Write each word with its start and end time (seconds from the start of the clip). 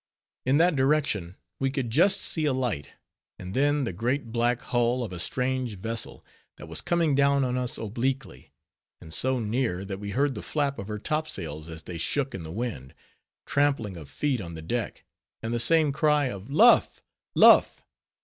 In 0.47 0.57
that 0.57 0.75
direction, 0.75 1.35
we 1.59 1.69
could 1.69 1.91
just 1.91 2.21
see 2.21 2.45
a 2.45 2.53
light, 2.53 2.89
and 3.37 3.53
then, 3.53 3.83
the 3.83 3.93
great 3.93 4.31
black 4.31 4.59
hull 4.63 5.03
of 5.03 5.13
a 5.13 5.19
strange 5.19 5.75
vessel, 5.77 6.25
that 6.55 6.67
was 6.67 6.81
coming 6.81 7.13
down 7.13 7.43
on 7.43 7.55
us 7.55 7.77
obliquely; 7.77 8.51
and 8.99 9.13
so 9.13 9.37
near, 9.39 9.85
that 9.85 9.99
we 9.99 10.09
heard 10.09 10.33
the 10.33 10.41
flap 10.41 10.79
of 10.79 10.87
her 10.87 10.97
topsails 10.97 11.69
as 11.69 11.83
they 11.83 11.99
shook 11.99 12.33
in 12.33 12.41
the 12.41 12.51
wind, 12.51 12.95
the 13.45 13.51
trampling 13.51 13.95
of 13.95 14.09
feet 14.09 14.41
on 14.41 14.55
the 14.55 14.63
deck, 14.63 15.05
and 15.43 15.53
the 15.53 15.59
same 15.59 15.91
cry 15.91 16.25
of 16.25 16.45
_Luff! 16.45 17.01
Luff! 17.35 17.83